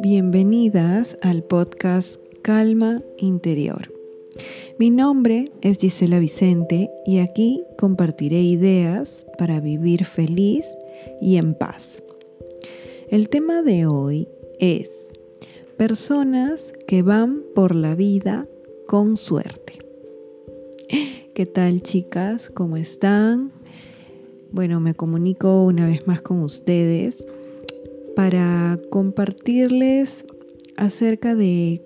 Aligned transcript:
Bienvenidas 0.00 1.16
al 1.22 1.42
podcast 1.42 2.20
Calma 2.42 3.02
Interior. 3.18 3.92
Mi 4.78 4.90
nombre 4.90 5.50
es 5.62 5.78
Gisela 5.78 6.18
Vicente 6.18 6.90
y 7.06 7.18
aquí 7.18 7.64
compartiré 7.78 8.42
ideas 8.42 9.26
para 9.38 9.60
vivir 9.60 10.04
feliz 10.04 10.66
y 11.20 11.36
en 11.36 11.54
paz. 11.54 12.02
El 13.08 13.28
tema 13.28 13.62
de 13.62 13.86
hoy 13.86 14.28
es 14.58 15.08
personas 15.76 16.72
que 16.86 17.02
van 17.02 17.42
por 17.54 17.74
la 17.74 17.94
vida 17.94 18.46
con 18.86 19.16
suerte. 19.16 19.74
¿Qué 21.34 21.46
tal 21.46 21.82
chicas? 21.82 22.50
¿Cómo 22.54 22.76
están? 22.76 23.55
Bueno, 24.50 24.80
me 24.80 24.94
comunico 24.94 25.64
una 25.64 25.86
vez 25.86 26.06
más 26.06 26.22
con 26.22 26.42
ustedes 26.42 27.24
para 28.14 28.78
compartirles 28.90 30.24
acerca 30.76 31.34
de 31.34 31.82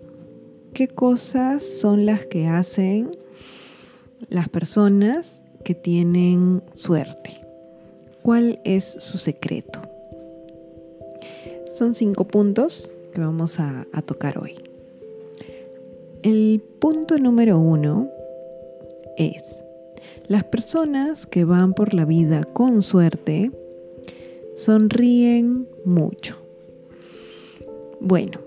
qué 0.73 0.89
cosas 0.89 1.65
son 1.65 2.07
las 2.07 2.27
que 2.27 2.47
hacen 2.47 3.11
las 4.29 4.49
personas 4.49 5.41
que 5.65 5.75
tienen 5.75 6.63
suerte. 6.75 7.41
¿Cuál 8.23 8.61
es 8.65 8.85
su 8.85 9.19
secreto? 9.19 9.81
Son 11.71 11.95
cinco 11.95 12.27
puntos 12.27 12.93
que 13.13 13.21
vamos 13.21 13.59
a, 13.59 13.87
tocar 14.05 14.39
hoy. 14.39 14.57
El 16.23 16.63
punto 16.79 17.19
número 17.19 17.59
uno 17.59 18.11
es, 19.17 19.65
las 20.31 20.45
personas 20.45 21.27
que 21.27 21.45
van 21.45 21.75
por 21.75 21.93
la 21.93 22.05
vida 22.05 22.45
con 22.45 22.83
suerte 22.83 23.51
sonríen 24.55 25.67
mucho. 25.85 26.37
Bueno, 28.01 28.39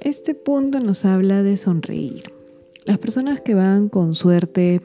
este 0.00 0.34
punto 0.34 0.80
nos 0.80 1.04
habla 1.04 1.44
de 1.44 1.56
sonreír. 1.56 2.32
Las 2.84 2.98
personas 2.98 3.40
que 3.40 3.54
van 3.54 3.88
con 3.88 4.16
suerte 4.16 4.80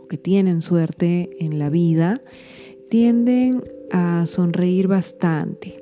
o 0.00 0.08
que 0.08 0.18
tienen 0.18 0.62
suerte 0.62 1.30
en 1.38 1.60
la 1.60 1.70
vida 1.70 2.20
tienden 2.90 3.62
a 3.92 4.26
sonreír 4.26 4.88
bastante. 4.88 5.80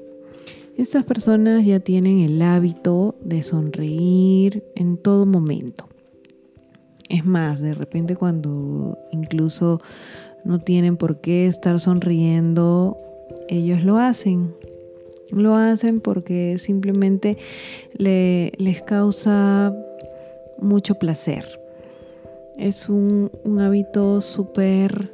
Estas 0.77 1.05
personas 1.05 1.64
ya 1.64 1.80
tienen 1.80 2.19
el 2.19 2.42
hábito 2.42 3.14
de 3.23 3.42
sonreír 3.42 4.62
en 4.75 4.98
todo 4.98 5.25
momento. 5.25 5.89
Es 7.08 7.24
más, 7.24 7.60
de 7.60 7.74
repente 7.74 8.16
cuando 8.16 8.98
incluso 9.12 9.80
no 10.44 10.58
tienen 10.58 10.96
por 10.96 11.20
qué 11.20 11.46
estar 11.46 11.78
sonriendo 11.80 12.96
ellos 13.48 13.82
lo 13.84 13.98
hacen. 13.98 14.54
Lo 15.30 15.56
hacen 15.56 16.00
porque 16.00 16.58
simplemente 16.58 17.36
les 17.98 18.82
causa 18.82 19.74
mucho 20.58 20.94
placer. 20.96 21.44
Es 22.56 22.88
un, 22.88 23.30
hábito 23.60 24.20
súper 24.20 25.12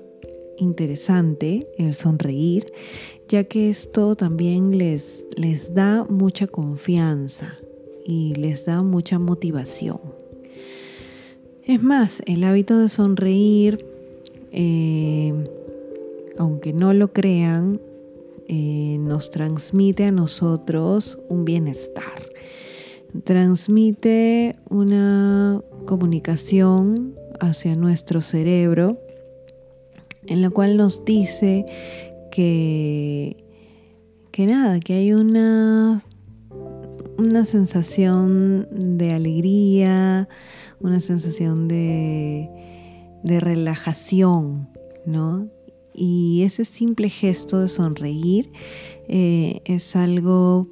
interesante 0.59 1.67
el 1.79 1.95
sonreír, 1.95 2.67
ya 3.29 3.45
que 3.45 3.71
esto 3.71 4.15
también 4.17 4.79
les, 4.79 5.25
les 5.37 5.75
da 5.75 6.05
mucha 6.09 6.47
confianza 6.47 7.57
y 8.05 8.35
les 8.35 8.67
da 8.67 8.83
mucha 8.83 9.19
motivación. 9.19 10.22
Es 11.65 11.81
más, 11.81 12.23
el 12.27 12.43
hábito 12.43 12.77
de 12.77 12.89
sonreír, 12.89 13.87
eh, 14.51 15.33
aunque 16.37 16.73
no 16.73 16.93
lo 16.93 17.13
crean, 17.13 17.81
eh, 18.49 18.97
nos 18.99 19.31
transmite 19.31 20.05
a 20.05 20.11
nosotros 20.11 21.21
un 21.29 21.45
bienestar. 21.45 22.31
Transmite 23.23 24.57
una 24.71 25.63
comunicación 25.87 27.15
hacia 27.41 27.77
nuestro 27.77 28.23
cerebro 28.23 28.99
en 30.27 30.43
la 30.43 30.51
cual 30.51 30.77
nos 30.77 31.05
dice 31.05 31.65
que, 32.33 33.37
que 34.33 34.47
nada, 34.47 34.81
que 34.81 34.95
hay 34.95 35.13
una, 35.13 36.03
una 37.19 37.45
sensación 37.45 38.67
de 38.73 39.13
alegría, 39.13 40.29
una 40.83 41.01
sensación 41.01 41.69
de, 41.69 42.49
de 43.23 43.41
relajación, 43.41 44.69
¿no? 45.07 45.49
Y 45.95 46.43
ese 46.45 46.65
simple 46.65 47.09
gesto 47.09 47.61
de 47.61 47.69
sonreír 47.69 48.51
eh, 49.09 49.61
es 49.65 49.95
algo 49.95 50.69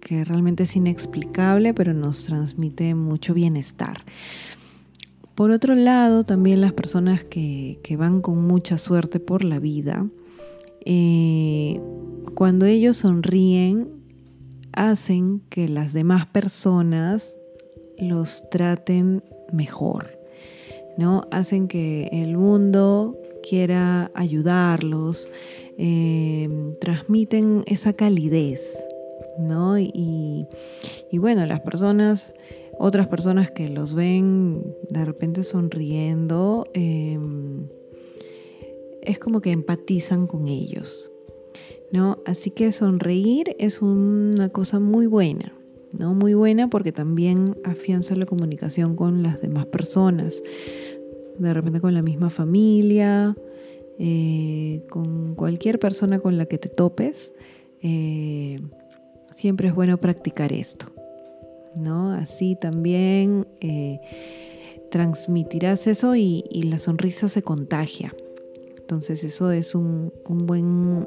que 0.00 0.24
realmente 0.24 0.64
es 0.64 0.76
inexplicable, 0.76 1.74
pero 1.74 1.92
nos 1.92 2.24
transmite 2.24 2.94
mucho 2.94 3.34
bienestar. 3.34 4.04
Por 5.34 5.50
otro 5.50 5.74
lado, 5.74 6.24
también 6.24 6.60
las 6.60 6.72
personas 6.72 7.24
que, 7.24 7.78
van 7.98 8.20
con 8.20 8.46
mucha 8.46 8.78
suerte 8.78 9.20
por 9.20 9.44
la 9.44 9.58
vida, 9.58 10.06
eh, 10.84 11.80
cuando 12.34 12.66
ellos 12.66 12.98
sonríen, 12.98 13.88
hacen 14.72 15.40
que 15.50 15.68
las 15.68 15.92
demás 15.92 16.26
personas 16.26 17.36
los 17.98 18.48
traten 18.50 19.22
mejor, 19.52 20.18
¿no? 20.98 21.26
Hacen 21.30 21.68
que 21.68 22.08
el 22.12 22.36
mundo 22.36 23.16
quiera 23.48 24.10
ayudarlos, 24.14 25.30
eh, 25.78 26.48
transmiten 26.80 27.62
esa 27.66 27.92
calidez, 27.92 28.60
¿no? 29.38 29.78
Y, 29.78 30.46
bueno, 31.12 31.46
las 31.46 31.60
personas, 31.60 32.32
otras 32.78 33.08
personas 33.08 33.50
que 33.50 33.68
los 33.68 33.94
ven 33.94 34.74
de 34.90 35.04
repente 35.04 35.42
sonriendo, 35.42 36.66
em, 36.74 37.68
es 39.02 39.18
como 39.18 39.40
que 39.40 39.52
empatizan 39.52 40.26
con 40.26 40.48
ellos, 40.48 41.12
¿no? 41.92 42.18
Así 42.26 42.50
que 42.50 42.72
sonreír 42.72 43.54
es 43.58 43.80
una 43.80 44.48
cosa 44.48 44.80
muy 44.80 45.06
buena. 45.06 45.55
¿No? 45.92 46.14
Muy 46.14 46.34
buena 46.34 46.68
porque 46.68 46.92
también 46.92 47.56
afianza 47.64 48.14
la 48.16 48.26
comunicación 48.26 48.96
con 48.96 49.22
las 49.22 49.40
demás 49.40 49.66
personas 49.66 50.42
de 51.38 51.54
repente 51.54 51.80
con 51.80 51.94
la 51.94 52.02
misma 52.02 52.30
familia, 52.30 53.36
eh, 53.98 54.82
con 54.90 55.34
cualquier 55.34 55.78
persona 55.78 56.18
con 56.18 56.38
la 56.38 56.46
que 56.46 56.58
te 56.58 56.68
topes, 56.68 57.32
eh, 57.82 58.58
siempre 59.32 59.68
es 59.68 59.74
bueno 59.74 59.98
practicar 59.98 60.52
esto, 60.52 60.86
¿no? 61.74 62.12
Así 62.12 62.56
también 62.56 63.46
eh, 63.60 64.00
transmitirás 64.90 65.86
eso 65.86 66.14
y, 66.16 66.42
la 66.64 66.78
sonrisa 66.78 67.28
se 67.28 67.42
contagia. 67.42 68.14
Entonces 68.78 69.24
eso 69.24 69.50
es 69.50 69.74
un, 69.74 70.12
buen, 70.26 71.06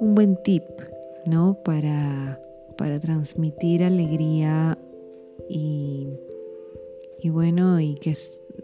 un 0.00 0.14
buen 0.14 0.38
tip, 0.42 0.64
¿no? 1.26 1.58
Para, 1.62 2.40
para 2.82 2.98
transmitir 2.98 3.84
alegría 3.84 4.76
y, 5.48 6.08
bueno, 7.30 7.78
y 7.78 7.94
que 7.94 8.12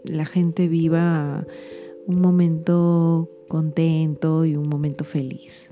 la 0.03 0.25
gente 0.25 0.67
viva 0.67 1.47
un 2.05 2.19
momento 2.19 3.29
contento 3.47 4.43
y 4.43 4.57
un 4.57 4.67
momento 4.67 5.05
feliz. 5.05 5.69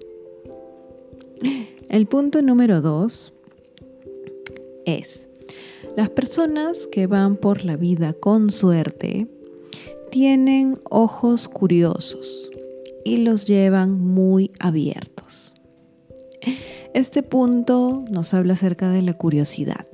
El 1.90 2.06
punto 2.08 2.42
número 2.42 2.80
dos 2.80 3.34
es, 4.86 5.28
las 5.98 6.10
personas 6.10 6.88
que 6.88 7.06
van 7.06 7.36
por 7.36 7.66
la 7.66 7.76
vida 7.76 8.14
con 8.14 8.54
suerte 8.54 9.28
tienen 10.10 10.80
ojos 10.90 11.50
curiosos 11.50 12.50
y 13.04 13.18
los 13.18 13.44
llevan 13.44 14.00
muy 14.00 14.52
abiertos. 14.62 15.47
Este 16.94 17.24
punto 17.24 18.04
nos 18.10 18.34
habla 18.34 18.54
acerca 18.54 18.90
de 18.90 19.02
la 19.02 19.14
curiosidad. 19.14 19.86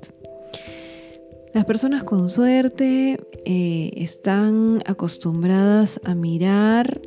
Las 1.54 1.66
personas 1.66 2.04
con 2.04 2.30
suerte 2.30 3.20
eh, 3.46 3.92
están 3.96 4.82
acostumbradas 4.86 6.00
a 6.04 6.16
mirar 6.16 7.02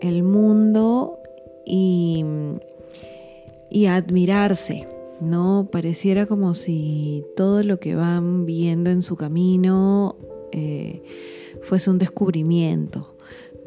el 0.00 0.22
mundo 0.22 1.18
y, 1.66 2.24
a 3.86 3.96
admirarse, 3.96 4.88
¿no? 5.20 5.68
Pareciera 5.70 6.24
como 6.24 6.54
si 6.54 7.24
todo 7.36 7.62
lo 7.62 7.80
que 7.80 7.94
van 7.94 8.46
viendo 8.46 8.90
en 8.90 9.02
su 9.02 9.16
camino 9.16 10.16
eh, 10.52 11.02
fuese 11.62 11.90
un 11.90 11.98
descubrimiento, 11.98 13.14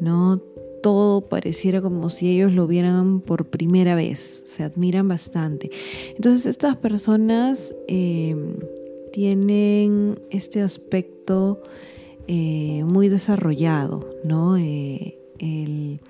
¿no? 0.00 0.42
Todo 0.84 1.22
pareciera 1.22 1.80
como 1.80 2.10
si 2.10 2.30
ellos 2.30 2.52
lo 2.52 2.66
vieran 2.66 3.20
por 3.20 3.46
primera 3.46 3.94
vez, 3.94 4.42
se 4.44 4.62
admiran 4.62 5.08
bastante. 5.08 5.70
Entonces 6.16 6.44
estas 6.44 6.76
personas... 6.76 7.74
Eh, 7.88 8.36
tienen 9.14 10.18
este 10.30 10.60
aspecto 10.60 11.62
eh, 12.26 12.82
muy 12.84 13.08
desarrollado, 13.08 14.10
¿no? 14.24 14.56
Eh, 14.56 15.16
el, 15.38 16.00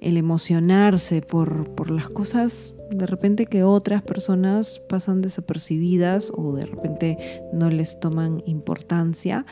el 0.00 0.16
emocionarse 0.16 1.22
por, 1.22 1.70
por 1.76 1.92
las 1.92 2.08
cosas 2.08 2.74
de 2.90 3.06
repente 3.06 3.46
que 3.46 3.62
otras 3.62 4.02
personas 4.02 4.82
pasan 4.88 5.22
desapercibidas 5.22 6.32
o 6.34 6.52
de 6.52 6.66
repente 6.66 7.18
no 7.52 7.70
les 7.70 8.00
toman 8.00 8.42
importancia. 8.46 9.46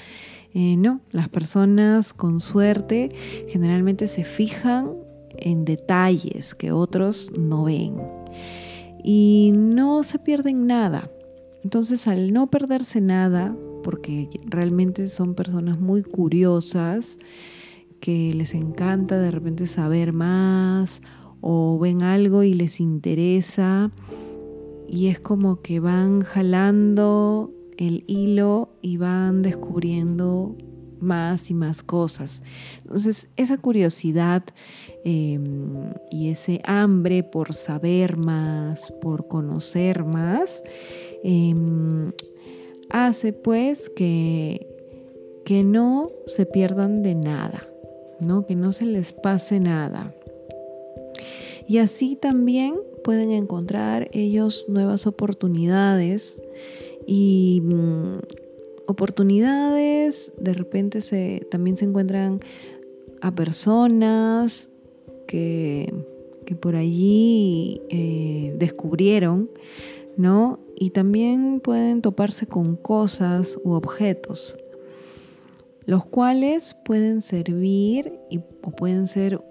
Eh, 0.54 0.76
no, 0.76 1.00
las 1.10 1.28
personas 1.28 2.12
con 2.12 2.40
suerte 2.40 3.10
generalmente 3.48 4.08
se 4.08 4.24
fijan 4.24 4.90
en 5.36 5.64
detalles 5.64 6.54
que 6.54 6.72
otros 6.72 7.32
no 7.38 7.64
ven 7.64 7.96
y 9.04 9.52
no 9.54 10.02
se 10.02 10.18
pierden 10.18 10.66
nada. 10.66 11.10
Entonces 11.62 12.06
al 12.06 12.32
no 12.32 12.48
perderse 12.48 13.00
nada, 13.00 13.56
porque 13.82 14.28
realmente 14.46 15.06
son 15.08 15.34
personas 15.34 15.78
muy 15.80 16.02
curiosas, 16.02 17.18
que 18.00 18.32
les 18.34 18.54
encanta 18.54 19.18
de 19.18 19.30
repente 19.30 19.66
saber 19.66 20.12
más 20.12 21.02
o 21.40 21.78
ven 21.78 22.02
algo 22.02 22.42
y 22.42 22.54
les 22.54 22.80
interesa 22.80 23.90
y 24.88 25.08
es 25.08 25.20
como 25.20 25.60
que 25.60 25.80
van 25.80 26.22
jalando 26.22 27.52
el 27.78 28.04
hilo 28.06 28.70
y 28.82 28.96
van 28.96 29.42
descubriendo 29.42 30.56
más 31.00 31.50
y 31.50 31.54
más 31.54 31.82
cosas. 31.82 32.42
Entonces, 32.82 33.28
esa 33.36 33.56
curiosidad 33.58 34.42
em, 35.04 35.92
y 36.10 36.30
ese 36.30 36.60
hambre 36.64 37.22
por 37.22 37.54
saber 37.54 38.16
más, 38.16 38.92
por 39.00 39.28
conocer 39.28 40.04
más, 40.04 40.62
em, 41.22 42.12
hace 42.90 43.32
pues 43.32 43.90
que, 43.90 44.66
que 45.44 45.62
no 45.62 46.10
se 46.26 46.46
pierdan 46.46 47.02
de 47.02 47.14
nada, 47.14 47.68
¿no? 48.20 48.46
que 48.46 48.56
no 48.56 48.72
se 48.72 48.84
les 48.84 49.12
pase 49.12 49.60
nada. 49.60 50.14
Y 51.68 51.78
así 51.78 52.16
también 52.16 52.76
pueden 53.04 53.30
encontrar 53.30 54.08
ellos 54.12 54.64
nuevas 54.68 55.06
oportunidades 55.06 56.40
y 57.10 57.62
mm, 57.64 58.18
oportunidades, 58.86 60.30
de 60.38 60.52
repente 60.52 61.00
se, 61.00 61.46
también 61.50 61.78
se 61.78 61.86
encuentran 61.86 62.40
a 63.22 63.34
personas 63.34 64.68
que, 65.26 65.90
por 66.60 66.76
allí 66.76 67.80
eh, 67.88 68.54
descubrieron, 68.58 69.50
¿no? 70.18 70.60
Y 70.76 70.90
también 70.90 71.60
pueden 71.60 72.02
toparse 72.02 72.46
con 72.46 72.76
cosas 72.76 73.58
u 73.64 73.72
objetos, 73.72 74.58
los 75.86 76.04
cuales 76.04 76.76
pueden 76.84 77.22
servir 77.22 78.18
y, 78.30 78.40
o 78.62 78.70
pueden 78.70 79.06
ser 79.06 79.42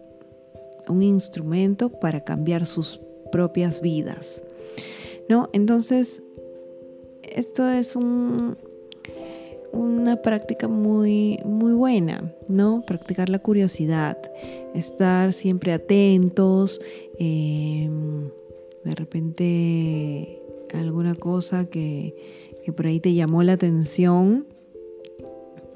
un 0.88 1.02
instrumento 1.02 1.90
para 1.90 2.24
cambiar 2.24 2.68
sus 2.68 3.02
propias 3.32 3.82
vidas. 3.82 4.44
¿No? 5.28 5.50
Entonces, 5.52 6.24
esto 7.38 7.70
es 7.70 7.96
un, 7.96 8.58
una 9.72 10.22
práctica 10.22 10.68
muy, 10.68 11.40
muy 11.46 11.74
buena, 11.74 12.34
¿no? 12.48 12.84
Practicar 12.86 13.30
la 13.30 13.40
curiosidad, 13.40 14.18
estar 14.74 15.34
siempre 15.34 15.72
atentos, 15.72 16.82
em, 17.20 18.30
de 18.84 18.96
repente 18.96 20.42
alguna 20.74 21.16
cosa 21.16 21.70
que, 21.70 22.16
que 22.66 22.74
por 22.74 22.88
ahí 22.88 23.00
te 23.00 23.14
llamó 23.14 23.44
la 23.44 23.54
atención, 23.54 24.48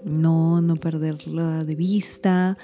no, 0.04 0.62
no 0.62 0.76
perderla 0.76 1.64
de 1.64 1.76
vista, 1.76 2.58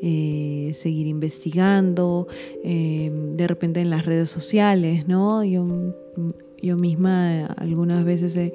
eh, 0.00 0.72
seguir 0.76 1.06
investigando, 1.06 2.28
eh, 2.62 3.10
de 3.34 3.46
repente 3.46 3.80
en 3.80 3.90
las 3.90 4.04
redes 4.06 4.30
sociales, 4.30 5.08
¿no? 5.08 5.42
Yo 6.62 6.76
misma 6.76 7.46
algunas 7.46 8.04
veces 8.04 8.36
he, 8.36 8.52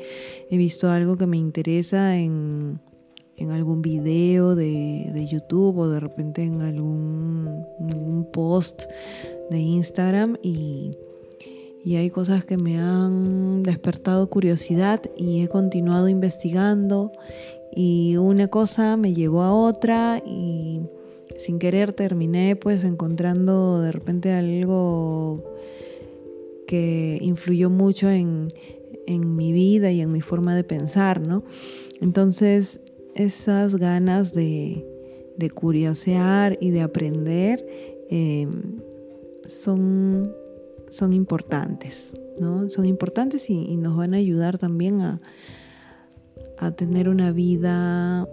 visto 0.57 0.89
algo 0.89 1.17
que 1.17 1.27
me 1.27 1.37
interesa 1.37 2.17
en, 2.17 2.79
algún 3.49 3.81
video 3.81 4.55
de, 4.55 5.27
YouTube 5.29 5.77
o 5.79 5.89
de 5.89 5.99
repente 5.99 6.43
en 6.43 6.61
algún, 6.61 8.27
post 8.31 8.83
de 9.49 9.59
Instagram 9.59 10.37
y, 10.41 10.91
y 11.83 11.95
hay 11.95 12.09
cosas 12.09 12.45
que 12.45 12.55
me 12.57 12.79
han 12.79 13.63
despertado 13.63 14.29
curiosidad 14.29 15.01
y 15.17 15.41
he 15.41 15.47
continuado 15.47 16.07
investigando 16.07 17.11
y 17.75 18.17
una 18.17 18.47
cosa 18.47 18.95
me 18.95 19.13
llevó 19.13 19.41
a 19.41 19.53
otra 19.53 20.21
y 20.25 20.81
sin 21.37 21.59
querer 21.59 21.93
terminé 21.93 22.55
pues 22.55 22.83
encontrando 22.83 23.81
de 23.81 23.91
repente 23.91 24.31
algo 24.31 25.43
que 26.71 27.17
influyó 27.19 27.69
mucho 27.69 28.09
en, 28.09 28.47
mi 29.35 29.51
vida 29.51 29.91
y 29.91 29.99
en 29.99 30.09
mi 30.09 30.21
forma 30.21 30.55
de 30.55 30.63
pensar, 30.63 31.19
¿no? 31.19 31.43
Entonces 31.99 32.79
esas 33.13 33.75
ganas 33.75 34.31
de, 34.31 34.87
curiosear 35.53 36.57
y 36.61 36.69
de 36.69 36.81
aprender 36.81 37.65
eh, 38.09 38.47
son, 39.45 40.33
son 40.89 41.11
importantes, 41.11 42.13
¿no? 42.39 42.69
Son 42.69 42.85
importantes 42.85 43.49
y 43.49 43.75
nos 43.75 43.97
van 43.97 44.13
a 44.13 44.17
ayudar 44.17 44.57
también 44.57 45.01
a, 45.01 45.19
a 46.57 46.71
tener 46.71 47.09
una 47.09 47.33
vida 47.33 48.29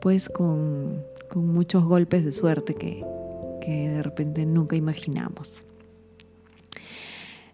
pues 0.00 0.28
con, 0.28 1.02
muchos 1.34 1.84
golpes 1.84 2.24
de 2.24 2.30
suerte 2.30 2.74
que, 2.76 3.04
que 3.60 3.88
de 3.88 4.02
repente 4.04 4.46
nunca 4.46 4.76
imaginamos. 4.76 5.64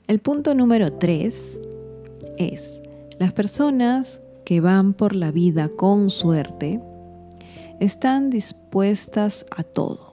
El 0.08 0.20
punto 0.20 0.54
número 0.54 0.92
tres 0.92 1.58
es, 2.38 2.80
las 3.18 3.32
personas 3.32 4.20
que 4.44 4.60
van 4.60 4.94
por 4.94 5.16
la 5.16 5.32
vida 5.32 5.68
con 5.68 6.10
suerte 6.10 6.80
están 7.80 8.30
dispuestas 8.30 9.46
a 9.50 9.62
todo. 9.64 10.12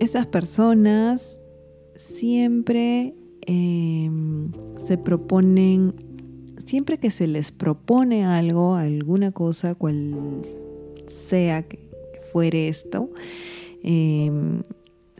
Esas 0.00 0.26
personas 0.26 1.38
siempre 1.96 3.14
em, 3.46 4.52
se 4.86 4.98
proponen 4.98 5.94
siempre 6.68 6.98
que 6.98 7.10
se 7.10 7.26
les 7.26 7.50
propone 7.50 8.26
algo, 8.26 8.74
alguna 8.74 9.32
cosa, 9.32 9.74
cual 9.74 10.14
sea 11.28 11.62
que, 11.62 11.88
fuere 12.30 12.68
esto, 12.68 13.08
em, 13.82 14.62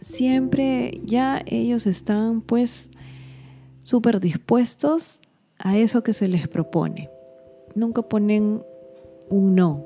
siempre 0.00 1.00
ya 1.04 1.42
ellos 1.46 1.86
están 1.86 2.40
pues 2.40 2.88
súper 3.82 4.20
dispuestos 4.20 5.20
a 5.58 5.76
eso 5.76 6.02
que 6.02 6.12
se 6.12 6.28
les 6.28 6.48
propone. 6.48 7.10
Nunca 7.74 8.02
ponen 8.02 8.62
un 9.30 9.54
no, 9.54 9.84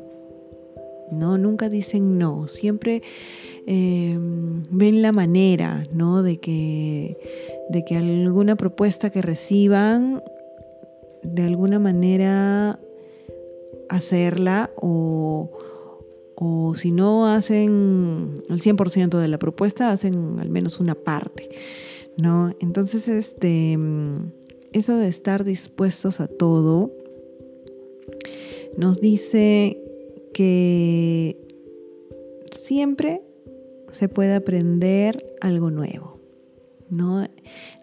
no, 1.11 1.37
nunca 1.37 1.69
dicen 1.69 2.19
no, 2.19 2.49
siempre 2.49 3.03
em, 3.67 4.63
ven 4.71 5.03
la 5.03 5.13
manera, 5.13 5.85
¿no? 5.93 6.23
De 6.23 6.39
que, 6.39 7.19
de 7.69 7.85
que 7.85 7.97
alguna 7.97 8.57
propuesta 8.57 9.11
que 9.11 9.21
reciban 9.21 10.23
de 11.23 11.45
alguna 11.45 11.79
manera 11.79 12.81
hacerla 13.89 14.71
o, 14.81 15.51
si 16.77 16.91
no 16.91 17.27
hacen 17.27 18.43
el 18.49 18.61
100% 18.61 19.19
de 19.19 19.29
la 19.29 19.39
propuesta, 19.39 19.91
hacen 19.91 20.39
al 20.39 20.51
menos 20.51 20.81
una 20.81 20.95
parte, 20.95 21.51
¿no? 22.17 22.55
Entonces, 22.61 23.09
este, 23.09 23.79
eso 24.73 24.97
de 24.97 25.09
estar 25.09 25.45
dispuestos 25.45 26.21
a 26.21 26.29
todo 26.29 26.93
nos 28.77 29.01
dice 29.01 29.79
que 30.33 31.37
siempre 32.51 33.23
se 33.93 34.09
puede 34.09 34.35
aprender 34.35 35.37
algo 35.41 35.71
nuevo. 35.71 36.13
¿no? 36.93 37.27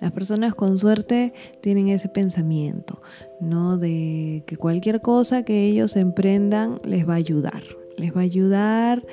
Las 0.02 0.12
personas 0.12 0.54
con 0.54 0.78
suerte 0.78 1.34
tienen 1.62 1.90
ese 1.90 2.10
pensamiento, 2.10 3.02
¿no? 3.42 3.78
De 3.78 4.44
que 4.46 4.56
cualquier 4.56 5.02
cosa 5.02 5.44
que 5.44 5.66
ellos 5.66 5.96
emprendan 5.96 6.80
les 6.86 7.10
va 7.10 7.14
a 7.14 7.18
ayudar. 7.18 7.64
Les 8.00 8.16
va 8.16 8.22
a 8.22 8.24
ayudar 8.24 9.06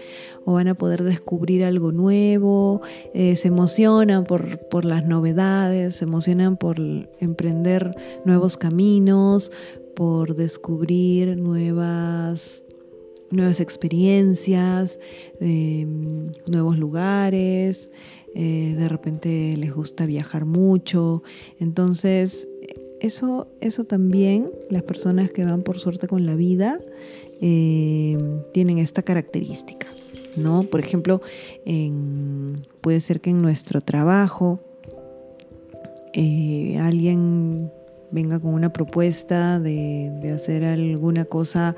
o 0.44 0.54
van 0.54 0.68
a 0.68 0.74
poder 0.74 1.02
descubrir 1.02 1.64
algo 1.64 1.92
nuevo, 1.92 2.80
eh, 3.14 3.36
se 3.36 3.48
emocionan 3.48 4.24
por, 4.24 4.60
por 4.68 4.84
las 4.84 5.04
novedades, 5.04 5.96
se 5.96 6.04
emocionan 6.04 6.56
por 6.56 6.78
emprender 7.20 7.90
nuevos 8.24 8.56
caminos, 8.56 9.50
por 9.94 10.36
descubrir 10.36 11.36
nuevas 11.36 12.62
nuevas 13.30 13.60
experiencias, 13.60 14.98
em, 15.40 16.26
nuevos 16.48 16.78
lugares, 16.78 17.90
eh, 18.34 18.74
de 18.76 18.88
repente 18.88 19.56
les 19.56 19.74
gusta 19.74 20.06
viajar 20.06 20.44
mucho. 20.44 21.22
Entonces, 21.58 22.48
eso, 23.00 23.48
eso 23.60 23.84
también, 23.84 24.50
las 24.70 24.82
personas 24.82 25.30
que 25.30 25.44
van 25.44 25.62
por 25.62 25.78
suerte 25.78 26.08
con 26.08 26.26
la 26.26 26.34
vida, 26.34 26.78
eh, 27.40 28.16
tienen 28.52 28.78
esta 28.78 29.02
característica, 29.02 29.86
¿no? 30.36 30.62
Por 30.64 30.80
ejemplo, 30.80 31.20
puede 32.80 33.00
ser 33.00 33.20
que 33.20 33.30
en 33.30 33.42
nuestro 33.42 33.80
trabajo 33.80 34.60
eh, 36.18 36.78
alguien 36.78 37.70
venga 38.10 38.40
con 38.40 38.54
una 38.54 38.72
propuesta 38.72 39.60
de, 39.60 40.32
hacer 40.34 40.64
alguna 40.64 41.26
cosa 41.26 41.76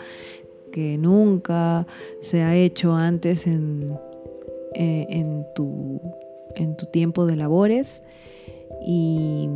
que 0.70 0.96
nunca 0.96 1.88
se 2.22 2.42
ha 2.42 2.54
hecho 2.54 2.94
antes 2.94 3.48
en, 3.48 3.98
eh, 4.74 5.06
en, 5.10 5.44
tu, 5.56 6.00
en 6.54 6.76
tu 6.76 6.86
tiempo 6.86 7.26
de 7.26 7.34
labores 7.34 8.00
y, 8.86 9.48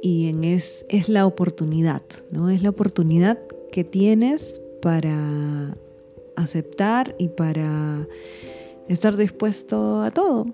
y 0.00 0.28
en 0.28 0.44
es, 0.44 0.86
es 0.88 1.10
la 1.10 1.26
oportunidad, 1.26 2.02
¿no? 2.30 2.48
Es 2.48 2.62
la 2.62 2.70
oportunidad 2.70 3.38
que 3.72 3.84
tienes 3.84 4.60
para 4.82 5.76
aceptar 6.36 7.14
y 7.18 7.28
para 7.28 8.06
estar 8.88 9.16
dispuesto 9.16 10.02
a 10.02 10.10
todo, 10.10 10.46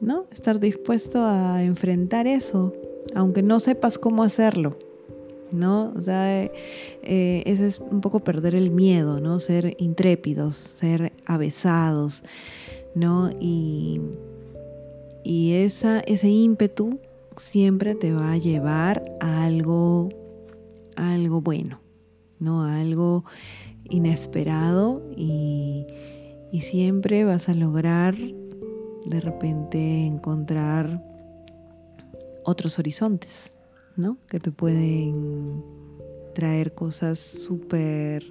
¿no? 0.00 0.26
Estar 0.32 0.60
dispuesto 0.60 1.24
a 1.24 1.62
enfrentar 1.62 2.26
eso, 2.26 2.72
aunque 3.14 3.42
no 3.42 3.60
sepas 3.60 3.98
cómo 3.98 4.22
hacerlo, 4.22 4.76
¿no? 5.50 5.92
O 5.96 6.00
sea, 6.00 6.44
eh, 6.44 6.52
eh, 7.02 7.42
ese 7.46 7.66
es 7.66 7.80
un 7.80 8.00
poco 8.00 8.20
perder 8.20 8.54
el 8.54 8.70
miedo, 8.70 9.20
¿no? 9.20 9.40
Ser 9.40 9.74
intrépidos, 9.78 10.56
ser 10.56 11.12
avesados, 11.26 12.22
¿no? 12.94 13.30
Y, 13.40 14.00
y 15.24 15.52
ese 15.52 16.28
ímpetu 16.28 16.98
siempre 17.36 17.94
te 17.94 18.12
va 18.12 18.32
a 18.32 18.38
llevar 18.38 19.04
a 19.20 19.44
algo, 19.44 20.08
a 20.96 21.14
algo 21.14 21.40
bueno, 21.40 21.80
¿no? 22.40 22.64
Algo 22.64 23.24
inesperado 23.88 25.02
y, 25.16 25.86
siempre 26.60 27.24
vas 27.24 27.48
a 27.48 27.54
lograr 27.54 28.16
de 28.16 29.20
repente 29.20 30.06
encontrar 30.06 31.04
otros 32.44 32.78
horizontes, 32.78 33.52
¿no? 33.96 34.18
Que 34.26 34.40
te 34.40 34.50
pueden 34.50 35.62
traer 36.34 36.74
cosas 36.74 37.20
súper 37.20 38.24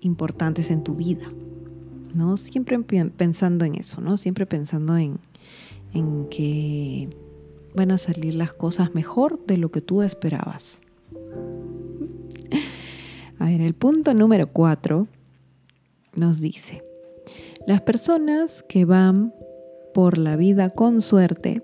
importantes 0.00 0.70
en 0.70 0.84
tu 0.84 0.94
vida, 0.94 1.26
¿no? 2.14 2.36
Siempre 2.36 2.78
pensando 2.78 3.64
en 3.64 3.76
eso, 3.76 4.00
¿no? 4.00 4.16
Siempre 4.16 4.44
pensando 4.46 4.96
en, 4.96 5.18
en 5.94 6.26
que 6.28 7.08
van 7.74 7.92
a 7.92 7.98
salir 7.98 8.34
las 8.34 8.52
cosas 8.52 8.94
mejor 8.94 9.44
de 9.46 9.58
lo 9.58 9.70
que 9.70 9.80
tú 9.80 10.02
esperabas. 10.02 10.80
A 13.46 13.50
ver, 13.50 13.60
el 13.60 13.74
punto 13.74 14.12
número 14.12 14.48
cuatro 14.52 15.06
nos 16.16 16.40
dice, 16.40 16.82
las 17.64 17.80
personas 17.80 18.64
que 18.68 18.84
van 18.84 19.32
por 19.94 20.18
la 20.18 20.34
vida 20.34 20.70
con 20.70 21.00
suerte, 21.00 21.62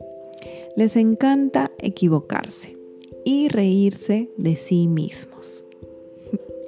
les 0.76 0.94
encanta 0.94 1.72
equivocarse 1.80 2.76
y 3.24 3.48
reírse 3.48 4.30
de 4.36 4.54
sí 4.54 4.86
mismos. 4.86 5.64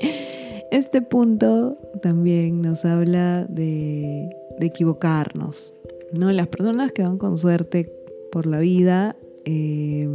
Este 0.73 1.01
punto 1.01 1.79
también 2.03 2.61
nos 2.61 2.85
habla 2.85 3.45
de, 3.45 4.35
equivocarnos. 4.59 5.73
¿no? 6.13 6.33
Las 6.33 6.49
personas 6.49 6.91
que 6.91 7.05
van 7.05 7.19
con 7.19 7.39
suerte 7.39 7.89
por 8.33 8.47
la 8.47 8.59
vida 8.59 9.15
eh, 9.45 10.09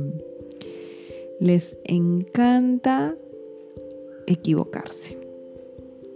les 1.39 1.77
encanta 1.85 3.15
equivocarse. 4.29 5.17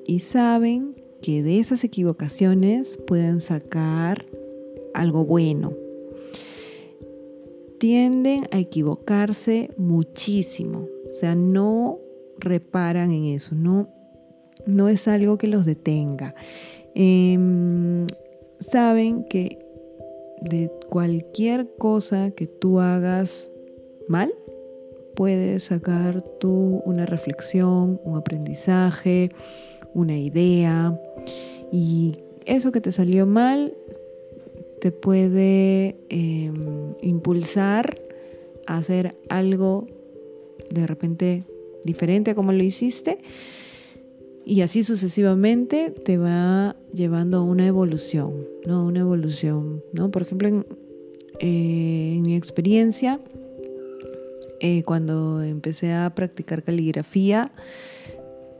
Y 0.05 0.20
saben 0.22 0.96
que 1.22 1.41
de 1.41 1.60
esas 1.60 1.84
equivocaciones 1.84 2.98
pueden 2.98 3.39
sacar 3.41 4.25
algo 4.93 5.25
bueno. 5.25 5.74
Tienden 7.79 8.48
a 8.51 8.60
equivocarse 8.60 9.70
muchísimo. 9.77 10.88
O 11.10 11.13
sea, 11.13 11.36
no 11.36 12.00
reparan 12.38 13.12
en 13.12 13.25
eso. 13.25 13.55
No, 13.55 13.89
no 14.65 14.89
es 14.89 15.08
algo 15.08 15.38
que 15.38 15.48
los 15.48 15.65
detenga. 15.65 16.36
Em, 16.96 18.05
saben 18.72 19.25
que 19.25 19.60
de 20.41 20.72
cualquier 20.89 21.74
cosa 21.77 22.32
que 22.32 22.48
tú 22.48 22.79
hagas 22.79 23.50
mal, 24.08 24.34
puedes 25.15 25.63
sacar 25.63 26.24
tú 26.39 26.82
una 26.86 27.05
reflexión, 27.05 28.00
un 28.03 28.17
aprendizaje, 28.17 29.29
una 29.93 30.17
idea 30.17 31.00
y 31.72 32.13
eso 32.46 32.72
que 32.72 32.82
te 32.82 32.91
salió 32.91 33.25
mal 33.25 33.74
te 34.82 34.91
puede 34.91 35.96
em, 36.10 36.96
impulsar 37.01 37.98
a 38.67 38.77
hacer 38.77 39.15
algo 39.29 39.88
de 40.70 40.88
repente 40.88 41.43
diferente 41.84 42.32
a 42.32 42.36
como 42.36 42.51
lo 42.51 42.63
hiciste 42.63 43.17
y 44.46 44.62
así 44.62 44.84
sucesivamente 44.84 45.91
te 45.91 46.17
va 46.17 46.75
llevando 46.93 47.38
a 47.38 47.43
una 47.43 47.65
evolución, 47.65 48.46
¿no? 48.65 48.86
Una 48.86 49.00
evolución, 49.00 49.82
¿no? 49.93 50.12
Por 50.12 50.22
ejemplo, 50.22 50.50
en, 50.50 50.65
eh, 51.39 52.15
en 52.17 52.24
mi 52.24 52.36
experiencia, 52.36 53.22
eh, 54.65 54.82
cuando 54.84 55.43
empecé 55.43 55.91
a 55.91 56.15
practicar 56.15 56.63
caligrafía, 56.63 57.51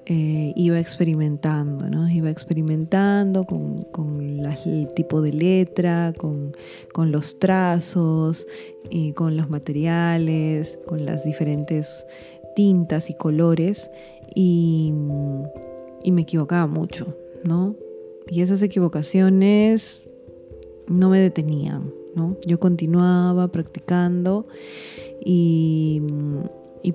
eh, 0.05 0.51
iba 0.57 0.77
experimentando, 0.77 1.89
¿no? 1.89 2.10
Iba 2.10 2.29
experimentando 2.29 3.45
con, 3.45 3.88
el 4.65 4.93
tipo 4.95 5.22
de 5.22 5.31
letra, 5.31 6.13
con, 6.17 6.51
los 7.10 7.39
trazos, 7.39 8.45
con 9.15 9.38
los 9.38 9.50
materiales, 9.50 10.77
con 10.86 11.05
las 11.05 11.24
diferentes 11.24 12.05
tintas 12.53 13.10
y 13.10 13.13
colores 13.13 13.89
y, 14.36 14.93
y 16.03 16.12
me 16.12 16.24
equivocaba 16.24 16.67
mucho, 16.67 17.15
¿no? 17.45 17.77
Y 18.27 18.41
esas 18.41 18.62
equivocaciones 18.62 20.10
no 20.88 21.07
me 21.07 21.19
detenían, 21.19 21.93
¿no? 22.15 22.38
Yo 22.46 22.60
continuaba 22.60 23.48
practicando 23.50 24.48
y, 25.25 26.01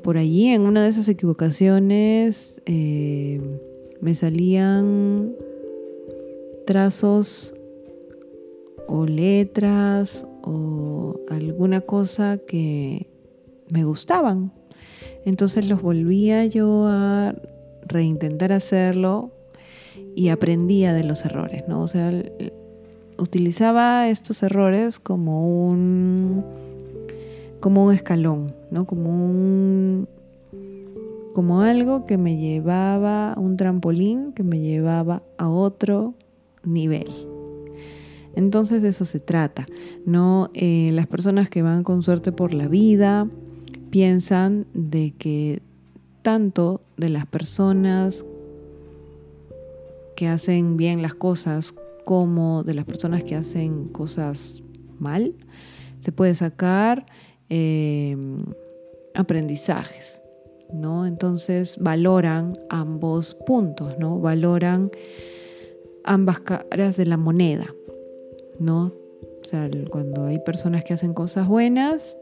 por 0.03 0.19
allí, 0.19 0.49
en 0.49 0.63
una 0.63 0.83
de 0.83 0.89
esas 0.91 1.09
equivocaciones, 1.09 2.61
eh, 2.67 3.41
me 4.01 4.15
salían 4.15 5.35
trazos 6.67 7.55
o 8.87 9.07
letras 9.07 10.27
o 10.43 11.21
alguna 11.29 11.81
cosa 11.81 12.39
que 12.39 13.09
me 13.71 13.85
gustaban. 13.85 14.53
Entonces 15.25 15.67
los 15.67 15.83
volvía 15.83 16.47
yo 16.47 16.87
a 16.87 17.35
reintentar 17.87 18.53
hacerlo 18.53 19.33
y 20.15 20.29
aprendía 20.29 20.93
de 20.95 21.05
los 21.05 21.25
errores, 21.25 21.65
¿no? 21.69 21.83
O 21.83 21.89
sea, 21.89 22.11
utilizaba 23.19 24.09
estos 24.09 24.43
errores 24.43 24.99
como 24.99 25.69
un 25.69 26.45
como 27.61 27.85
un 27.85 27.93
escalón, 27.93 28.55
¿no? 28.71 28.87
Como 28.87 29.11
un 29.11 30.09
como 31.35 31.61
algo 31.61 32.07
que 32.07 32.19
me 32.19 32.37
llevaba, 32.37 33.35
un 33.37 33.57
trampolín 33.57 34.33
que 34.33 34.43
me 34.43 34.61
llevaba 34.61 35.23
a 35.37 35.49
otro 35.49 36.15
nivel. 36.65 37.09
Entonces 38.35 38.83
de 38.83 38.89
eso 38.89 39.05
se 39.05 39.21
trata, 39.21 39.67
¿no? 40.05 40.51
Eh, 40.55 40.91
las 40.93 41.07
personas 41.07 41.49
que 41.49 41.63
van 41.63 41.83
con 41.83 42.03
suerte 42.03 42.33
por 42.33 42.55
la 42.55 42.69
vida 42.69 43.29
piensan 43.91 44.67
de 44.75 45.13
que 45.17 45.63
tanto 46.23 46.81
de 46.97 47.09
las 47.09 47.27
personas 47.27 48.25
que 50.17 50.29
hacen 50.29 50.77
bien 50.77 51.03
las 51.03 51.15
cosas 51.15 51.75
como 52.09 52.65
de 52.65 52.73
las 52.73 52.87
personas 52.87 53.23
que 53.23 53.35
hacen 53.35 53.89
cosas 53.89 54.63
mal, 54.99 55.35
se 55.99 56.11
puede 56.11 56.35
sacar 56.35 57.05
Em, 57.51 58.45
aprendizajes, 59.15 60.23
¿no? 60.71 61.07
Entonces 61.07 61.79
valoran 61.79 62.59
ambos 62.69 63.35
puntos, 63.47 63.99
¿no? 63.99 64.21
Valoran 64.21 64.91
ambas 66.05 66.41
caras 66.41 66.99
de 66.99 67.07
la 67.07 67.17
moneda, 67.17 67.75
¿no? 68.59 68.93
O 69.41 69.45
sea, 69.45 69.71
cuando 69.91 70.27
hay 70.27 70.39
personas 70.41 70.85
que 70.85 70.93
hacen 70.93 71.15
cosas 71.15 71.49
buenas, 71.49 72.19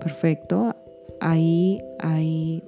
perfecto, 0.00 0.76
ahí 1.20 1.80
hay 1.98 2.62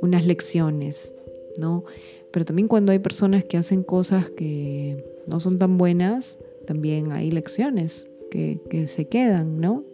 unas 0.00 0.24
lecciones, 0.24 1.14
¿no? 1.58 1.84
Pero 2.32 2.44
también 2.44 2.68
cuando 2.68 2.92
hay 2.92 2.98
personas 2.98 3.44
que 3.44 3.56
hacen 3.56 3.82
cosas 3.82 4.30
que 4.30 5.04
no 5.26 5.40
son 5.40 5.58
tan 5.58 5.78
buenas, 5.78 6.38
también 6.66 7.12
hay 7.12 7.30
lecciones 7.30 8.06
que, 8.30 8.60
que 8.70 8.88
se 8.88 9.06
quedan, 9.06 9.60
¿no? 9.60 9.84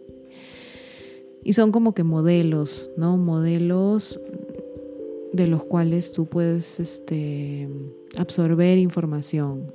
Y 1.43 1.53
son 1.53 1.71
como 1.71 1.93
que 1.93 2.03
modelos, 2.03 2.91
¿no? 2.97 3.17
Modelos 3.17 4.19
de 5.33 5.47
los 5.47 5.65
cuales 5.65 6.11
tú 6.11 6.25
puedes 6.25 6.79
este, 6.79 7.69
absorber 8.17 8.77
información. 8.77 9.71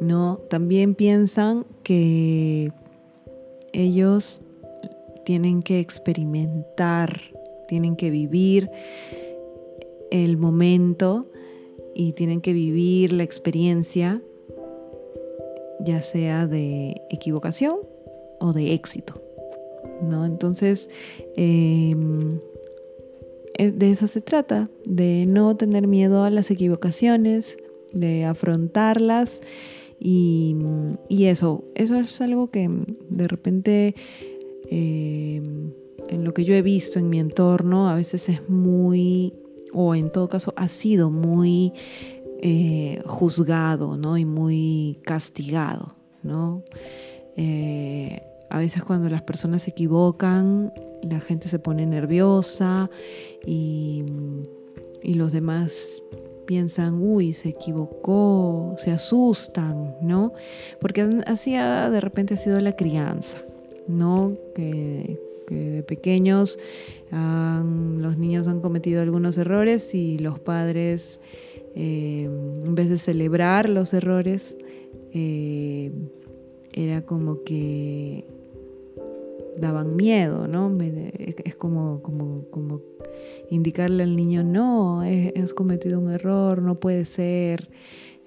¿no? 0.00 0.40
También 0.50 0.94
piensan 0.94 1.64
que 1.82 2.72
ellos 3.72 4.42
tienen 5.24 5.62
que 5.62 5.80
experimentar, 5.80 7.20
tienen 7.68 7.96
que 7.96 8.10
vivir 8.10 8.70
el 10.10 10.36
momento 10.36 11.26
y 11.94 12.12
tienen 12.12 12.40
que 12.40 12.52
vivir 12.52 13.12
la 13.12 13.22
experiencia, 13.22 14.22
ya 15.80 16.02
sea 16.02 16.46
de 16.46 17.00
equivocación 17.10 17.76
o 18.40 18.52
de 18.52 18.74
éxito. 18.74 19.20
¿no? 20.02 20.26
Entonces, 20.26 20.90
em, 21.36 22.38
de 23.58 23.90
eso 23.90 24.06
se 24.06 24.20
trata, 24.20 24.68
de 24.84 25.24
no 25.26 25.56
tener 25.56 25.86
miedo 25.86 26.24
a 26.24 26.30
las 26.30 26.50
equivocaciones, 26.50 27.56
de 27.92 28.24
afrontarlas 28.24 29.40
y, 29.98 30.56
eso, 31.08 31.64
eso 31.74 31.98
es 31.98 32.20
algo 32.20 32.50
que 32.50 32.68
de 33.08 33.28
repente 33.28 33.94
em, 34.70 35.72
en 36.08 36.24
lo 36.24 36.34
que 36.34 36.44
yo 36.44 36.54
he 36.54 36.62
visto 36.62 36.98
en 36.98 37.08
mi 37.08 37.18
entorno 37.18 37.88
a 37.88 37.94
veces 37.94 38.28
es 38.28 38.48
muy 38.48 39.32
o 39.76 39.94
en 39.94 40.10
todo 40.10 40.26
caso 40.28 40.54
ha 40.56 40.68
sido 40.68 41.10
muy 41.10 41.74
eh, 42.40 43.02
juzgado, 43.04 43.98
¿no? 43.98 44.16
Y 44.16 44.24
muy 44.24 44.98
castigado, 45.04 45.94
¿no? 46.22 46.62
Eh, 47.36 48.22
a 48.48 48.58
veces 48.58 48.82
cuando 48.82 49.10
las 49.10 49.20
personas 49.22 49.62
se 49.62 49.70
equivocan, 49.70 50.72
la 51.02 51.20
gente 51.20 51.48
se 51.48 51.58
pone 51.58 51.84
nerviosa 51.84 52.88
y, 53.44 54.02
y 55.02 55.14
los 55.14 55.32
demás 55.32 56.02
piensan, 56.46 56.94
uy, 57.02 57.34
se 57.34 57.50
equivocó, 57.50 58.76
se 58.78 58.92
asustan, 58.92 59.94
¿no? 60.00 60.32
Porque 60.80 61.22
así 61.26 61.52
de 61.52 62.00
repente 62.00 62.32
ha 62.32 62.38
sido 62.38 62.58
la 62.60 62.72
crianza, 62.72 63.36
¿no? 63.88 64.32
Que, 64.54 65.25
de 65.54 65.82
pequeños 65.82 66.58
los 67.10 68.18
niños 68.18 68.46
han 68.48 68.60
cometido 68.60 69.02
algunos 69.02 69.38
errores 69.38 69.94
y 69.94 70.18
los 70.18 70.38
padres, 70.38 71.20
eh, 71.74 72.24
en 72.24 72.74
vez 72.74 72.88
de 72.88 72.98
celebrar 72.98 73.68
los 73.68 73.94
errores, 73.94 74.56
eh, 75.12 75.92
era 76.72 77.02
como 77.02 77.42
que 77.44 78.24
daban 79.58 79.96
miedo, 79.96 80.46
¿no? 80.46 80.76
Es 81.44 81.54
como, 81.54 82.02
como, 82.02 82.44
como 82.50 82.80
indicarle 83.50 84.02
al 84.02 84.16
niño, 84.16 84.42
no, 84.42 85.00
has 85.00 85.54
cometido 85.54 85.98
un 85.98 86.10
error, 86.10 86.60
no 86.60 86.74
puede 86.74 87.06
ser, 87.06 87.70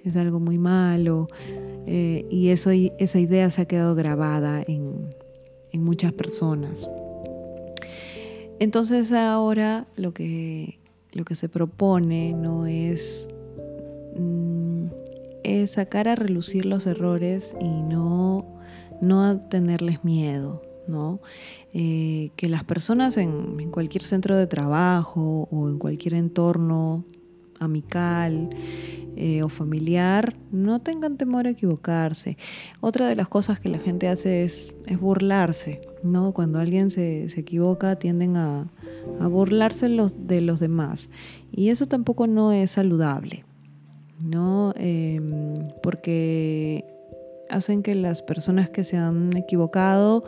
es 0.04 0.16
algo 0.16 0.40
muy 0.40 0.58
malo. 0.58 1.28
Eh, 1.86 2.26
y 2.30 2.50
eso, 2.50 2.72
esa 2.72 3.20
idea 3.20 3.50
se 3.52 3.62
ha 3.62 3.66
quedado 3.66 3.94
grabada 3.94 4.64
en, 4.68 5.10
muchas 5.74 6.12
personas. 6.12 6.90
Entonces 8.60 9.12
ahora 9.12 9.88
lo 9.96 10.14
que, 10.14 10.80
lo 11.14 11.26
que 11.26 11.36
se 11.36 11.50
propone 11.50 12.34
no 12.34 12.68
es, 12.68 13.28
mm, 14.18 14.88
es 15.44 15.72
sacar 15.72 16.08
a 16.08 16.16
relucir 16.16 16.66
los 16.66 16.86
errores 16.86 17.56
y 17.62 17.70
no, 17.70 18.60
no 19.02 19.40
tenerles 19.50 20.04
miedo, 20.04 20.62
¿no? 20.88 21.22
Eh, 21.74 22.32
que 22.36 22.50
las 22.50 22.64
personas 22.64 23.18
en, 23.18 23.72
cualquier 23.72 24.04
centro 24.04 24.36
de 24.36 24.48
trabajo 24.48 25.48
o 25.52 25.70
en 25.70 25.80
cualquier 25.80 26.16
entorno 26.16 27.06
amical 27.60 28.50
eh, 29.16 29.44
o 29.44 29.50
familiar 29.50 30.36
no 30.52 30.82
tengan 30.82 31.18
temor 31.18 31.48
a 31.48 31.52
equivocarse. 31.52 32.38
Otra 32.82 33.08
de 33.08 33.16
las 33.16 33.28
cosas 33.28 33.60
que 33.60 33.70
la 33.70 33.80
gente 33.80 34.08
hace 34.08 34.44
es, 34.44 34.74
burlarse, 35.00 35.82
¿no? 36.04 36.34
Cuando 36.34 36.60
alguien 36.60 36.92
se, 36.92 37.26
equivoca 37.26 37.98
tienden 37.98 38.38
a, 38.38 38.72
burlarse 39.30 39.90
los, 39.90 40.28
de 40.28 40.42
los 40.42 40.60
demás 40.60 41.10
y 41.52 41.70
eso 41.70 41.88
tampoco 41.88 42.28
no 42.28 42.52
es 42.52 42.72
saludable, 42.72 43.46
¿no? 44.24 44.74
Em, 44.78 45.56
porque 45.82 46.86
hacen 47.50 47.84
que 47.84 47.96
las 47.96 48.22
personas 48.22 48.70
que 48.70 48.84
se 48.84 48.98
han 48.98 49.36
equivocado 49.36 50.24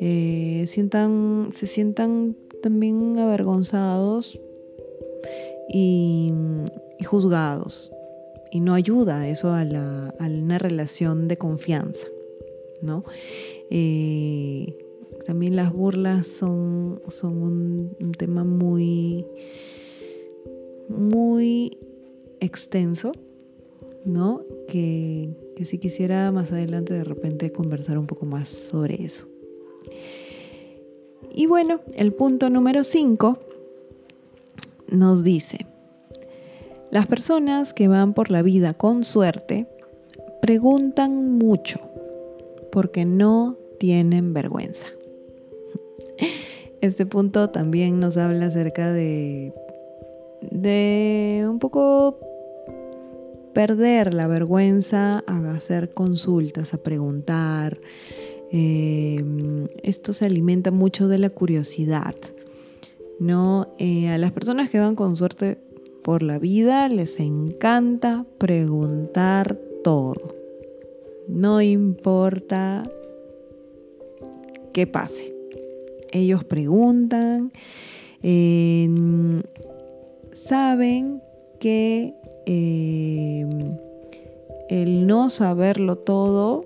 eh, 0.00 0.64
sientan, 0.66 1.52
se 1.54 1.66
sientan 1.66 2.36
también 2.62 3.18
avergonzados 3.18 4.38
y, 5.68 6.32
juzgados. 7.04 7.92
Y 8.50 8.60
no 8.60 8.74
ayuda 8.74 9.28
eso 9.28 9.52
a, 9.52 9.64
la, 9.64 10.14
una 10.18 10.58
relación 10.58 11.28
de 11.28 11.36
confianza. 11.36 12.06
¿no? 12.82 13.04
Eh, 13.70 14.85
también 15.26 15.56
las 15.56 15.72
burlas 15.72 16.26
son, 16.26 17.02
son 17.08 17.42
un, 17.42 18.12
tema 18.12 18.44
muy, 18.44 19.26
muy 20.88 21.76
extenso, 22.40 23.12
¿no? 24.04 24.42
Que, 24.68 25.30
que 25.56 25.64
si 25.64 25.78
quisiera 25.78 26.30
más 26.30 26.52
adelante 26.52 26.94
de 26.94 27.02
repente 27.02 27.50
conversar 27.50 27.98
un 27.98 28.06
poco 28.06 28.24
más 28.24 28.48
sobre 28.48 29.04
eso. 29.04 29.26
Y 31.34 31.46
bueno, 31.46 31.80
el 31.94 32.12
punto 32.12 32.48
número 32.48 32.84
5 32.84 33.38
nos 34.92 35.24
dice, 35.24 35.66
las 36.90 37.06
personas 37.08 37.74
que 37.74 37.88
van 37.88 38.14
por 38.14 38.30
la 38.30 38.42
vida 38.42 38.74
con 38.74 39.02
suerte 39.02 39.66
preguntan 40.40 41.36
mucho 41.36 41.80
porque 42.70 43.04
no 43.04 43.56
tienen 43.78 44.32
vergüenza. 44.32 44.86
Este 46.80 47.06
punto 47.06 47.50
también 47.50 48.00
nos 48.00 48.16
habla 48.16 48.46
acerca 48.46 48.92
de, 48.92 49.52
de 50.42 51.44
un 51.48 51.58
poco 51.58 52.18
perder 53.54 54.12
la 54.12 54.26
vergüenza 54.26 55.24
a 55.26 55.54
hacer 55.54 55.94
consultas, 55.94 56.74
a 56.74 56.78
preguntar. 56.78 57.78
Em, 58.52 59.68
esto 59.82 60.12
se 60.12 60.26
alimenta 60.26 60.70
mucho 60.70 61.08
de 61.08 61.18
la 61.18 61.30
curiosidad. 61.30 62.14
¿no? 63.18 63.68
Eh, 63.78 64.08
a 64.08 64.18
las 64.18 64.32
personas 64.32 64.70
que 64.70 64.78
van 64.78 64.94
con 64.94 65.16
suerte 65.16 65.58
por 66.02 66.22
la 66.22 66.38
vida 66.38 66.88
les 66.88 67.18
encanta 67.18 68.26
preguntar 68.38 69.58
todo. 69.82 70.34
No 71.28 71.60
importa 71.60 72.84
qué 74.72 74.86
pase. 74.86 75.35
Ellos 76.12 76.44
preguntan, 76.44 77.52
em, 78.22 79.42
saben 80.32 81.20
que 81.60 82.14
Em, 82.48 83.50
el 84.68 85.06
no 85.08 85.30
saberlo 85.30 85.96
todo 85.96 86.64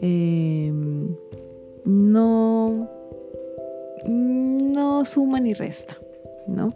em, 0.00 1.14
no, 1.84 2.88
no 4.04 5.04
suma 5.04 5.38
ni 5.38 5.54
resta, 5.54 5.98
¿no? 6.48 6.70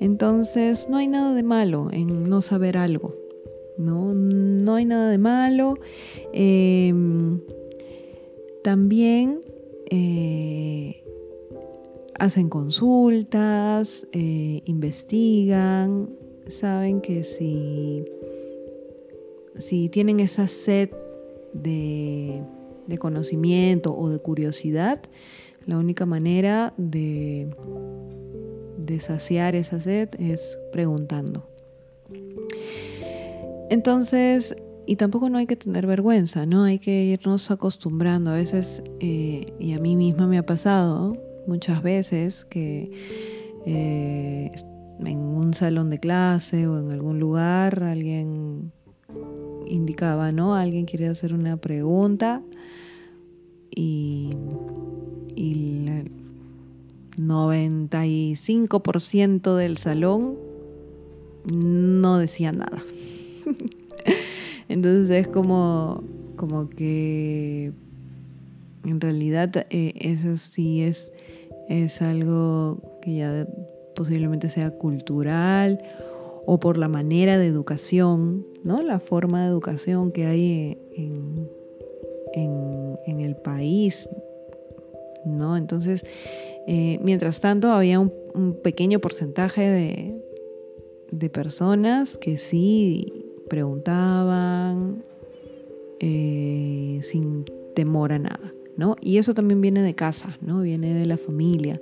Entonces 0.00 0.88
no 0.88 0.96
hay 0.96 1.06
nada 1.06 1.32
de 1.32 1.44
malo 1.44 1.90
en 1.92 2.28
no 2.28 2.40
saber 2.40 2.76
algo, 2.76 3.14
¿no? 3.78 4.12
No 4.14 4.74
hay 4.74 4.84
nada 4.84 5.08
de 5.10 5.18
malo. 5.18 5.74
Em, 6.32 7.40
también 8.64 9.42
eh, 9.92 11.03
hacen 12.24 12.48
consultas, 12.48 14.06
eh, 14.12 14.62
investigan, 14.64 16.10
saben 16.48 17.00
que 17.00 17.24
si, 17.24 18.04
si 19.56 19.88
tienen 19.88 20.20
esa 20.20 20.48
sed 20.48 20.90
de, 21.52 22.42
conocimiento 22.98 23.96
o 23.96 24.08
de 24.08 24.18
curiosidad, 24.18 25.00
la 25.66 25.78
única 25.78 26.06
manera 26.06 26.74
de, 26.76 27.48
de 28.78 29.00
saciar 29.00 29.54
esa 29.54 29.80
sed 29.80 30.08
es 30.18 30.58
preguntando. 30.72 31.48
Entonces, 33.70 34.54
y 34.86 34.96
tampoco 34.96 35.28
no 35.30 35.38
hay 35.38 35.46
que 35.46 35.56
tener 35.56 35.86
vergüenza, 35.86 36.46
¿no? 36.46 36.64
Hay 36.64 36.78
que 36.78 37.04
irnos 37.04 37.50
acostumbrando. 37.50 38.30
A 38.30 38.34
veces, 38.34 38.82
eh, 39.00 39.46
y 39.58 39.72
a 39.72 39.78
mí 39.78 39.96
misma 39.96 40.26
me 40.26 40.38
ha 40.38 40.46
pasado 40.46 41.14
muchas 41.46 41.82
veces 41.82 42.44
que 42.44 42.90
eh, 43.66 44.50
en 45.00 45.18
un 45.18 45.54
salón 45.54 45.90
de 45.90 45.98
clase 45.98 46.66
o 46.66 46.78
en 46.78 46.90
algún 46.90 47.18
lugar 47.18 47.82
alguien 47.82 48.72
indicaba, 49.66 50.32
¿no? 50.32 50.54
Alguien 50.54 50.86
quiere 50.86 51.08
hacer 51.08 51.32
una 51.32 51.56
pregunta 51.56 52.42
y, 53.70 54.32
95% 57.16 59.56
del 59.56 59.78
salón 59.78 60.36
no 61.44 62.18
decía 62.18 62.50
nada. 62.50 62.82
Entonces 64.68 65.10
es 65.10 65.28
como, 65.28 66.02
como 66.36 66.68
que 66.68 67.72
en 68.84 69.00
realidad 69.00 69.66
eh, 69.70 69.92
eso 69.96 70.36
sí 70.36 70.82
es, 70.82 71.12
es 71.68 72.02
algo 72.02 72.98
que 73.00 73.16
ya 73.16 73.46
posiblemente 73.94 74.48
sea 74.48 74.70
cultural 74.72 75.82
o 76.46 76.60
por 76.60 76.76
la 76.76 76.88
manera 76.88 77.38
de 77.38 77.46
educación, 77.46 78.46
¿no? 78.62 78.82
La 78.82 79.00
forma 79.00 79.42
de 79.42 79.48
educación 79.48 80.12
que 80.12 80.26
hay 80.26 80.78
en, 80.96 81.48
en, 82.34 83.20
el 83.20 83.36
país, 83.36 84.08
¿no? 85.24 85.56
Entonces, 85.56 86.04
eh, 86.66 86.98
mientras 87.02 87.40
tanto, 87.40 87.70
había 87.70 88.00
un, 88.00 88.12
pequeño 88.62 88.98
porcentaje 88.98 89.62
de, 89.62 90.20
de, 91.12 91.30
personas 91.30 92.18
que 92.18 92.36
sí 92.36 93.26
preguntaban 93.48 95.04
eh, 96.00 96.98
sin 97.02 97.44
temor 97.74 98.12
a 98.12 98.18
nada, 98.18 98.53
¿no? 98.76 98.96
Y 99.00 99.18
eso 99.18 99.34
también 99.34 99.60
viene 99.60 99.82
de 99.82 99.94
casa, 99.94 100.36
¿no? 100.40 100.60
Viene 100.60 100.94
de 100.94 101.06
la 101.06 101.16
familia, 101.16 101.80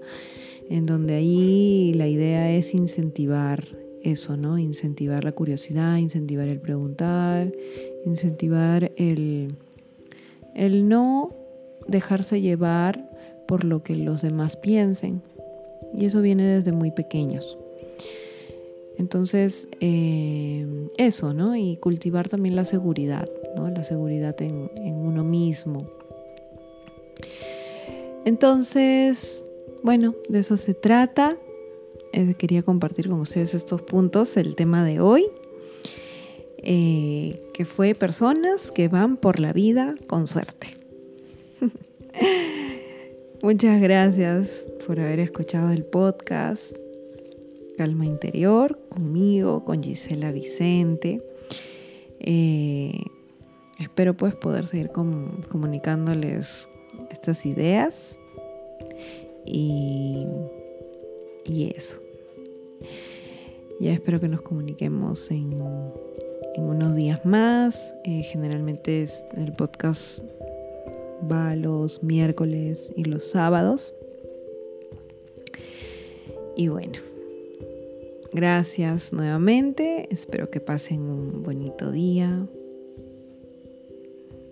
en 0.68 0.87
donde 0.87 1.14
ahí 1.14 1.92
la 1.94 2.07
idea 2.07 2.50
es 2.50 2.74
incentivar 2.74 3.66
eso, 4.02 4.37
¿no? 4.37 4.59
Incentivar 4.59 5.24
la 5.24 5.33
curiosidad, 5.33 5.96
incentivar 5.96 6.48
el 6.48 6.61
preguntar, 6.61 7.52
incentivar 8.05 8.92
el, 8.96 9.55
no 10.88 11.35
dejarse 11.88 12.40
llevar 12.40 13.09
por 13.46 13.64
lo 13.64 13.83
que 13.83 13.96
los 13.96 14.22
demás 14.22 14.57
piensen. 14.57 15.22
Y 15.94 16.07
eso 16.07 16.20
viene 16.20 16.44
desde 16.44 16.72
muy 16.72 16.90
pequeños. 16.90 17.59
Entonces, 18.98 19.68
eh, 19.81 20.88
eso, 20.96 21.35
¿no? 21.35 21.57
Y 21.57 21.76
cultivar 21.76 22.28
también 22.28 22.57
la 22.57 22.64
seguridad, 22.64 23.26
¿no? 23.57 23.68
La 23.68 23.85
seguridad 23.85 24.40
en 24.40 24.94
uno 24.94 25.24
mismo. 25.24 25.87
Entonces, 28.24 29.44
bueno, 29.82 30.14
de 30.28 30.38
eso 30.40 30.56
se 30.56 30.74
trata. 30.74 31.37
Eh, 32.12 32.35
quería 32.35 32.62
compartir 32.62 33.08
con 33.08 33.20
ustedes 33.20 33.54
estos 33.54 33.82
puntos, 33.82 34.37
el 34.37 34.54
tema 34.54 34.85
de 34.85 35.00
hoy, 35.00 35.26
eh, 36.58 37.42
que 37.52 37.64
fue 37.64 37.94
personas 37.94 38.70
que 38.70 38.88
van 38.88 39.16
por 39.16 39.40
la 39.40 39.52
vida 39.52 39.94
con 40.06 40.26
suerte. 40.26 40.78
Muchas 43.42 43.80
gracias 43.80 44.48
por 44.87 45.00
haber 45.00 45.18
escuchado 45.18 45.72
el 45.72 45.85
podcast 45.85 46.62
Calma 47.76 48.06
Interior 48.06 48.78
conmigo, 48.88 49.64
con 49.64 49.82
Gisela 49.82 50.30
Vicente. 50.30 51.22
Eh, 52.20 53.00
espero 53.80 54.14
pues 54.16 54.37
poder 54.37 54.68
seguir 54.68 54.90
comunicándoles 54.92 56.68
estas 57.12 57.46
ideas 57.46 58.16
y 59.44 60.27
y 61.44 61.70
eso. 61.77 61.96
Ya 63.81 63.92
espero 63.92 64.20
que 64.20 64.29
nos 64.29 64.42
comuniquemos 64.42 65.31
en, 65.31 65.61
unos 66.57 66.94
días 66.94 67.25
más. 67.25 67.81
Eh, 68.05 68.22
generalmente 68.22 69.07
el 69.37 69.53
podcast 69.53 70.20
va 71.31 71.57
los 71.57 72.03
miércoles 72.03 72.92
y 72.96 73.05
los 73.05 73.25
sábados. 73.25 73.94
Y 76.57 76.68
bueno, 76.68 76.98
gracias 78.33 79.12
nuevamente. 79.12 80.07
Espero 80.11 80.51
que 80.51 80.61
pasen 80.61 81.01
un 81.01 81.42
bonito 81.42 81.90
día. 81.90 82.46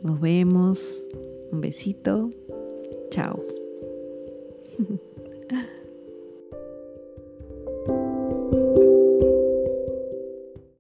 Nos 0.02 0.20
vemos. 0.20 1.02
Un 1.52 1.60
besito. 1.60 2.30
Ciao. 3.10 3.40